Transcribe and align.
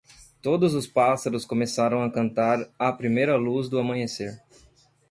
Todos 0.41 0.73
os 0.73 0.87
pássaros 0.87 1.45
começaram 1.45 2.01
a 2.01 2.09
cantar 2.11 2.67
à 2.79 2.91
primeira 2.91 3.35
luz 3.35 3.69
do 3.69 3.77
amanhecer. 3.77 4.41